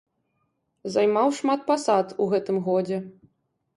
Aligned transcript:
Займаў 0.95 1.27
шмат 1.39 1.59
пасад 1.69 2.07
у 2.25 2.27
гэтым 2.33 2.57
годзе. 2.69 2.97